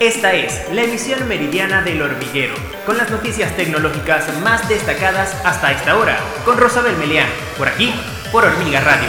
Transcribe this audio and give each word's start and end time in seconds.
Esta 0.00 0.32
es 0.32 0.72
la 0.72 0.84
emisión 0.84 1.26
meridiana 1.26 1.82
del 1.82 2.00
hormiguero, 2.00 2.54
con 2.86 2.96
las 2.96 3.10
noticias 3.10 3.56
tecnológicas 3.56 4.40
más 4.42 4.68
destacadas 4.68 5.34
hasta 5.44 5.72
esta 5.72 5.98
hora, 5.98 6.16
con 6.44 6.56
Rosabel 6.56 6.96
Melián, 6.98 7.26
por 7.58 7.66
aquí, 7.66 7.92
por 8.30 8.44
Hormiga 8.44 8.80
Radio. 8.80 9.08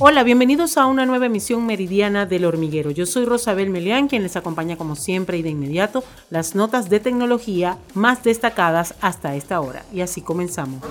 Hola, 0.00 0.24
bienvenidos 0.24 0.76
a 0.76 0.86
una 0.86 1.06
nueva 1.06 1.26
emisión 1.26 1.64
meridiana 1.66 2.26
del 2.26 2.44
hormiguero. 2.44 2.90
Yo 2.90 3.06
soy 3.06 3.26
Rosabel 3.26 3.70
Melián, 3.70 4.08
quien 4.08 4.24
les 4.24 4.34
acompaña 4.34 4.76
como 4.76 4.96
siempre 4.96 5.38
y 5.38 5.42
de 5.42 5.50
inmediato 5.50 6.02
las 6.28 6.56
notas 6.56 6.90
de 6.90 6.98
tecnología 6.98 7.78
más 7.94 8.24
destacadas 8.24 8.96
hasta 9.00 9.36
esta 9.36 9.60
hora. 9.60 9.84
Y 9.92 10.00
así 10.00 10.20
comenzamos. 10.20 10.82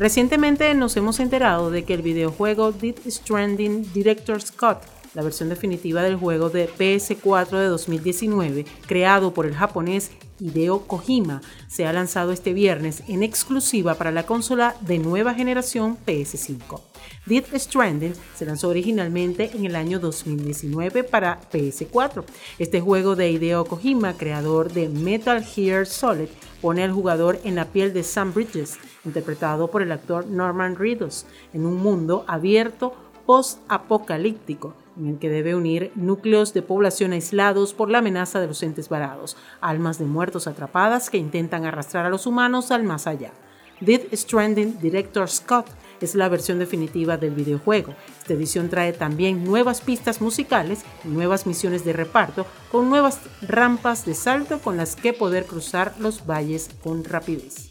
Recientemente 0.00 0.74
nos 0.74 0.96
hemos 0.96 1.20
enterado 1.20 1.70
de 1.70 1.84
que 1.84 1.94
el 1.94 2.02
videojuego 2.02 2.72
Death 2.72 3.06
Stranding 3.06 3.92
Director's 3.92 4.50
Cut 4.50 4.78
la 5.14 5.22
versión 5.22 5.48
definitiva 5.48 6.02
del 6.02 6.16
juego 6.16 6.50
de 6.50 6.68
PS4 6.68 7.58
de 7.58 7.66
2019, 7.66 8.64
creado 8.86 9.34
por 9.34 9.46
el 9.46 9.54
japonés 9.54 10.10
Hideo 10.40 10.86
Kojima, 10.86 11.40
se 11.68 11.86
ha 11.86 11.92
lanzado 11.92 12.32
este 12.32 12.52
viernes 12.52 13.02
en 13.08 13.22
exclusiva 13.22 13.94
para 13.94 14.10
la 14.10 14.26
consola 14.26 14.74
de 14.80 14.98
nueva 14.98 15.34
generación 15.34 15.98
PS5. 16.06 16.80
Death 17.26 17.54
Stranding 17.54 18.14
se 18.34 18.46
lanzó 18.46 18.68
originalmente 18.68 19.50
en 19.54 19.66
el 19.66 19.76
año 19.76 20.00
2019 20.00 21.04
para 21.04 21.40
PS4. 21.52 22.24
Este 22.58 22.80
juego 22.80 23.14
de 23.14 23.30
Hideo 23.30 23.64
Kojima, 23.64 24.14
creador 24.14 24.72
de 24.72 24.88
Metal 24.88 25.44
Gear 25.44 25.86
Solid, 25.86 26.28
pone 26.60 26.82
al 26.82 26.92
jugador 26.92 27.38
en 27.44 27.54
la 27.54 27.66
piel 27.66 27.92
de 27.92 28.02
Sam 28.02 28.32
Bridges, 28.32 28.78
interpretado 29.04 29.70
por 29.70 29.82
el 29.82 29.92
actor 29.92 30.26
Norman 30.26 30.76
Reedus, 30.76 31.26
en 31.52 31.66
un 31.66 31.76
mundo 31.76 32.24
abierto 32.26 32.94
post-apocalíptico 33.26 34.74
en 34.96 35.08
el 35.08 35.18
que 35.18 35.30
debe 35.30 35.54
unir 35.54 35.92
núcleos 35.94 36.54
de 36.54 36.62
población 36.62 37.12
aislados 37.12 37.74
por 37.74 37.90
la 37.90 37.98
amenaza 37.98 38.40
de 38.40 38.46
los 38.46 38.62
entes 38.62 38.88
varados, 38.88 39.36
almas 39.60 39.98
de 39.98 40.04
muertos 40.04 40.46
atrapadas 40.46 41.10
que 41.10 41.18
intentan 41.18 41.64
arrastrar 41.64 42.06
a 42.06 42.10
los 42.10 42.26
humanos 42.26 42.70
al 42.70 42.82
más 42.82 43.06
allá. 43.06 43.32
Death 43.80 44.14
Stranding 44.14 44.78
Director 44.80 45.28
Scott 45.28 45.66
es 46.00 46.14
la 46.14 46.28
versión 46.28 46.58
definitiva 46.58 47.16
del 47.16 47.34
videojuego. 47.34 47.94
Esta 48.20 48.34
edición 48.34 48.68
trae 48.68 48.92
también 48.92 49.44
nuevas 49.44 49.80
pistas 49.80 50.20
musicales 50.20 50.84
nuevas 51.04 51.46
misiones 51.46 51.84
de 51.84 51.92
reparto 51.92 52.46
con 52.70 52.88
nuevas 52.88 53.18
rampas 53.40 54.04
de 54.04 54.14
salto 54.14 54.60
con 54.60 54.76
las 54.76 54.94
que 54.94 55.12
poder 55.12 55.46
cruzar 55.46 55.94
los 55.98 56.26
valles 56.26 56.70
con 56.82 57.04
rapidez. 57.04 57.70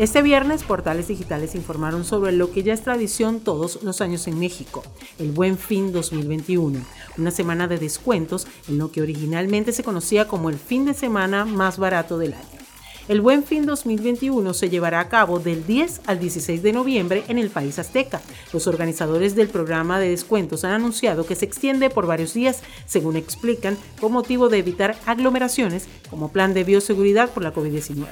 Este 0.00 0.22
viernes, 0.22 0.62
portales 0.62 1.08
digitales 1.08 1.54
informaron 1.54 2.06
sobre 2.06 2.32
lo 2.32 2.50
que 2.50 2.62
ya 2.62 2.72
es 2.72 2.80
tradición 2.80 3.38
todos 3.38 3.82
los 3.82 4.00
años 4.00 4.26
en 4.28 4.38
México, 4.38 4.82
el 5.18 5.30
Buen 5.30 5.58
Fin 5.58 5.92
2021, 5.92 6.80
una 7.18 7.30
semana 7.30 7.68
de 7.68 7.76
descuentos 7.76 8.46
en 8.66 8.78
lo 8.78 8.90
que 8.90 9.02
originalmente 9.02 9.72
se 9.72 9.84
conocía 9.84 10.26
como 10.26 10.48
el 10.48 10.56
fin 10.56 10.86
de 10.86 10.94
semana 10.94 11.44
más 11.44 11.76
barato 11.76 12.16
del 12.16 12.32
año. 12.32 12.60
El 13.08 13.20
Buen 13.20 13.44
Fin 13.44 13.66
2021 13.66 14.54
se 14.54 14.70
llevará 14.70 15.00
a 15.00 15.10
cabo 15.10 15.38
del 15.38 15.66
10 15.66 16.00
al 16.06 16.18
16 16.18 16.62
de 16.62 16.72
noviembre 16.72 17.24
en 17.28 17.36
el 17.36 17.50
país 17.50 17.78
azteca. 17.78 18.22
Los 18.54 18.66
organizadores 18.66 19.34
del 19.34 19.48
programa 19.48 20.00
de 20.00 20.08
descuentos 20.08 20.64
han 20.64 20.72
anunciado 20.72 21.26
que 21.26 21.34
se 21.34 21.44
extiende 21.44 21.90
por 21.90 22.06
varios 22.06 22.32
días, 22.32 22.62
según 22.86 23.16
explican, 23.16 23.76
con 24.00 24.12
motivo 24.12 24.48
de 24.48 24.60
evitar 24.60 24.96
aglomeraciones 25.04 25.88
como 26.08 26.32
plan 26.32 26.54
de 26.54 26.64
bioseguridad 26.64 27.28
por 27.28 27.42
la 27.42 27.52
COVID-19. 27.52 28.06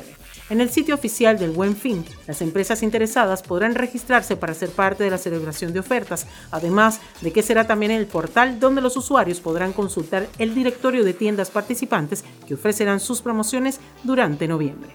En 0.51 0.63
el 0.63 0.71
sitio 0.71 0.95
oficial 0.95 1.39
del 1.39 1.51
Buen 1.51 1.77
Fin, 1.77 2.05
las 2.27 2.41
empresas 2.41 2.83
interesadas 2.83 3.43
podrán 3.43 3.75
registrarse 3.75 4.35
para 4.35 4.55
ser 4.55 4.71
parte 4.71 5.05
de 5.05 5.11
la 5.11 5.19
celebración 5.19 5.75
de 5.75 5.81
ofertas, 5.81 6.27
además 6.51 7.01
de 7.21 7.33
que 7.33 7.43
será 7.43 7.67
también 7.67 7.93
el 7.93 8.07
portal 8.07 8.59
donde 8.59 8.81
los 8.81 8.97
usuarios 8.97 9.41
podrán 9.41 9.75
consultar 9.75 10.27
el 10.39 10.55
directorio 10.55 11.05
de 11.05 11.13
tiendas 11.13 11.51
participantes 11.51 12.25
que 12.47 12.55
ofrecerán 12.55 13.01
sus 13.01 13.21
promociones 13.21 13.79
durante 14.05 14.49
noviembre. 14.49 14.91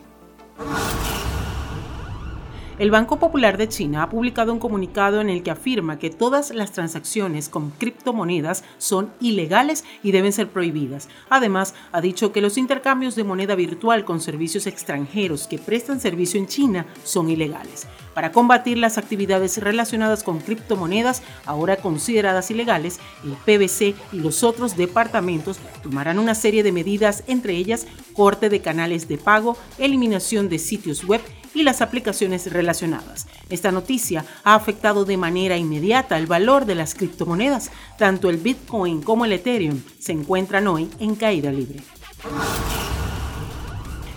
El 2.84 2.92
Banco 2.92 3.18
Popular 3.18 3.58
de 3.58 3.70
China 3.70 4.04
ha 4.04 4.10
publicado 4.10 4.52
un 4.52 4.60
comunicado 4.60 5.22
en 5.22 5.30
el 5.30 5.42
que 5.42 5.52
afirma 5.52 6.00
que 6.00 6.10
todas 6.10 6.54
las 6.54 6.74
transacciones 6.74 7.48
con 7.48 7.70
criptomonedas 7.70 8.66
son 8.78 9.10
ilegales 9.22 9.86
y 10.04 10.12
deben 10.12 10.34
ser 10.34 10.50
prohibidas. 10.50 11.08
Además, 11.30 11.76
ha 11.94 12.02
dicho 12.02 12.34
que 12.34 12.42
los 12.42 12.58
intercambios 12.58 13.16
de 13.16 13.24
moneda 13.24 13.56
virtual 13.56 14.04
con 14.04 14.20
servicios 14.20 14.68
extranjeros 14.68 15.48
que 15.48 15.60
prestan 15.60 16.02
servicio 16.02 16.38
en 16.42 16.48
China 16.48 16.86
son 17.06 17.30
ilegales. 17.30 17.88
Para 18.14 18.34
combatir 18.34 18.78
las 18.78 18.98
actividades 18.98 19.58
relacionadas 19.60 20.22
con 20.22 20.40
criptomonedas, 20.40 21.24
ahora 21.46 21.78
consideradas 21.78 22.52
ilegales, 22.52 23.00
el 23.24 23.32
PBC 23.32 23.96
y 24.12 24.20
los 24.20 24.44
otros 24.44 24.76
departamentos 24.76 25.58
tomarán 25.82 26.20
una 26.20 26.36
serie 26.36 26.64
de 26.64 26.74
medidas, 26.74 27.24
entre 27.28 27.56
ellas 27.56 27.88
corte 28.14 28.50
de 28.50 28.62
canales 28.62 29.08
de 29.08 29.18
pago, 29.18 29.58
eliminación 29.78 30.50
de 30.50 30.60
sitios 30.60 31.04
web 31.04 31.22
y 31.54 31.64
las 31.64 31.82
aplicaciones 31.82 32.52
relacionadas. 32.52 33.28
Esta 33.50 33.72
noticia 33.72 34.26
ha 34.44 34.56
afectado 34.56 35.06
de 35.06 35.18
manera 35.18 35.58
inmediata 35.58 36.18
el 36.18 36.28
valor 36.28 36.66
de 36.66 36.76
las 36.76 36.96
criptomonedas. 36.96 37.72
Tanto 37.98 38.30
el 38.30 38.38
Bitcoin 38.38 39.02
como 39.02 39.26
el 39.26 39.34
Ethereum 39.34 39.82
se 40.00 40.14
encuentran 40.14 40.68
hoy 40.68 40.90
en 41.00 41.16
caída 41.16 41.52
libre. 41.52 41.82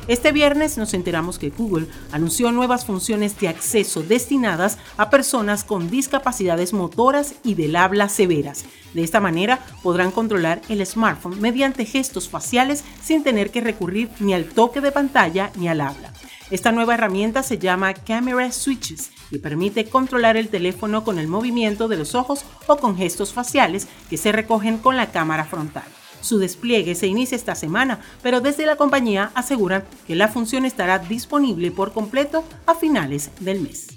Este 0.09 0.31
viernes 0.31 0.79
nos 0.79 0.95
enteramos 0.95 1.37
que 1.37 1.51
Google 1.51 1.89
anunció 2.13 2.53
nuevas 2.53 2.85
funciones 2.85 3.41
de 3.41 3.49
acceso 3.49 4.05
destinadas 4.05 4.79
a 4.97 5.11
personas 5.11 5.65
con 5.65 5.91
discapacidades 5.91 6.73
motoras 6.73 7.35
y 7.43 7.55
del 7.55 7.75
habla 7.75 8.09
severas. 8.09 8.65
De 8.95 9.03
esta 9.03 9.19
manera 9.19 9.59
podrán 9.83 10.13
controlar 10.13 10.63
el 10.69 10.87
smartphone 10.87 11.41
mediante 11.41 11.85
gestos 11.85 12.29
faciales 12.29 12.85
sin 13.03 13.25
tener 13.25 13.51
que 13.51 13.61
recurrir 13.61 14.09
ni 14.21 14.33
al 14.33 14.45
toque 14.45 14.81
de 14.81 14.93
pantalla 14.93 15.51
ni 15.57 15.67
al 15.67 15.81
habla. 15.81 16.13
Esta 16.53 16.71
nueva 16.71 16.95
herramienta 16.95 17.43
se 17.43 17.59
llama 17.59 17.93
Camera 17.93 18.53
Switches 18.53 19.11
y 19.33 19.39
permite 19.39 19.87
controlar 19.87 20.37
el 20.37 20.51
teléfono 20.51 21.03
con 21.03 21.19
el 21.19 21.27
movimiento 21.27 21.89
de 21.89 21.97
los 21.97 22.15
ojos 22.15 22.45
o 22.69 22.77
con 22.77 22.97
gestos 22.97 23.33
faciales 23.33 23.89
que 24.09 24.17
se 24.17 24.31
recogen 24.31 24.79
con 24.79 24.97
la 24.97 25.11
cámara 25.11 25.45
frontal. 25.45 25.83
Su 26.21 26.39
despliegue 26.39 26.95
se 26.95 27.07
inicia 27.07 27.37
esta 27.37 27.55
semana, 27.55 28.01
pero 28.23 28.41
desde 28.41 28.67
la 28.67 28.77
compañía 28.77 29.31
aseguran 29.35 29.85
que 30.07 30.17
la 30.17 30.29
función 30.29 30.65
estará 30.65 30.99
disponible 30.99 31.71
por 31.71 31.93
completo 31.93 32.45
a 32.67 32.75
finales 32.75 33.31
del 33.41 33.61
mes. 33.61 33.89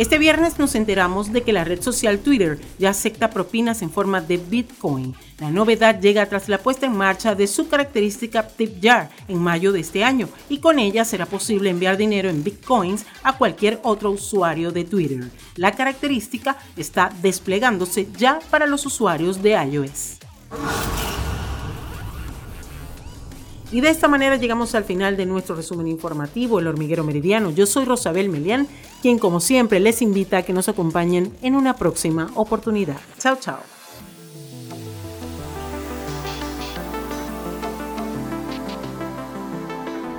Este 0.00 0.16
viernes 0.16 0.58
nos 0.58 0.76
enteramos 0.76 1.30
de 1.30 1.42
que 1.42 1.52
la 1.52 1.62
red 1.62 1.82
social 1.82 2.20
Twitter 2.20 2.58
ya 2.78 2.88
acepta 2.88 3.28
propinas 3.28 3.82
en 3.82 3.90
forma 3.90 4.22
de 4.22 4.38
Bitcoin. 4.38 5.14
La 5.38 5.50
novedad 5.50 6.00
llega 6.00 6.24
tras 6.24 6.48
la 6.48 6.56
puesta 6.56 6.86
en 6.86 6.96
marcha 6.96 7.34
de 7.34 7.46
su 7.46 7.68
característica 7.68 8.48
Tip 8.48 8.82
Jar 8.82 9.10
en 9.28 9.36
mayo 9.36 9.72
de 9.72 9.80
este 9.80 10.02
año 10.02 10.30
y 10.48 10.56
con 10.56 10.78
ella 10.78 11.04
será 11.04 11.26
posible 11.26 11.68
enviar 11.68 11.98
dinero 11.98 12.30
en 12.30 12.42
Bitcoins 12.42 13.04
a 13.22 13.36
cualquier 13.36 13.78
otro 13.82 14.10
usuario 14.10 14.72
de 14.72 14.84
Twitter. 14.84 15.30
La 15.56 15.72
característica 15.72 16.56
está 16.78 17.12
desplegándose 17.20 18.08
ya 18.16 18.38
para 18.48 18.66
los 18.66 18.86
usuarios 18.86 19.42
de 19.42 19.50
iOS. 19.50 20.16
Y 23.72 23.80
de 23.80 23.88
esta 23.88 24.08
manera 24.08 24.36
llegamos 24.36 24.74
al 24.74 24.84
final 24.84 25.16
de 25.16 25.26
nuestro 25.26 25.54
resumen 25.54 25.86
informativo, 25.86 26.58
El 26.58 26.66
Hormiguero 26.66 27.04
Meridiano. 27.04 27.50
Yo 27.50 27.66
soy 27.66 27.84
Rosabel 27.84 28.28
Melián, 28.28 28.66
quien 29.00 29.18
como 29.18 29.40
siempre 29.40 29.78
les 29.78 30.02
invita 30.02 30.38
a 30.38 30.42
que 30.42 30.52
nos 30.52 30.68
acompañen 30.68 31.32
en 31.40 31.54
una 31.54 31.76
próxima 31.76 32.30
oportunidad. 32.34 32.96
Chao, 33.18 33.36
chao. 33.36 33.60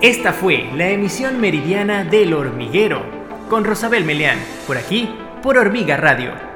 Esta 0.02 0.34
fue 0.34 0.72
la 0.76 0.90
emisión 0.90 1.40
meridiana 1.40 2.04
del 2.04 2.34
Hormiguero, 2.34 3.04
con 3.50 3.66
Rosabel 3.66 4.06
Melián, 4.06 4.40
por 4.66 4.78
aquí, 4.78 5.10
por 5.44 5.58
Hormiga 5.58 5.98
Radio 5.98 6.51